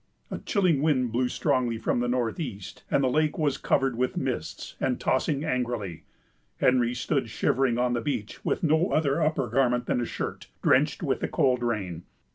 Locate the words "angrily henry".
5.43-6.95